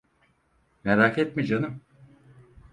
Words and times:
Merak 0.83 1.17
etme 1.17 1.43
canım. 1.43 1.81